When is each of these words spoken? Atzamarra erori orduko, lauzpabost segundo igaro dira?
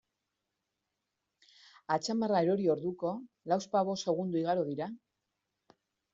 Atzamarra 1.97 2.39
erori 2.47 2.65
orduko, 2.77 3.13
lauzpabost 3.53 4.09
segundo 4.11 4.43
igaro 4.43 4.67
dira? 4.73 4.91